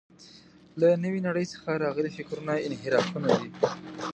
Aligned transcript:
له 0.79 0.87
نوې 1.03 1.19
نړۍ 1.27 1.45
څخه 1.53 1.69
راغلي 1.83 2.11
فکرونه 2.17 2.53
انحرافونه 2.67 3.29
دي. 3.39 3.49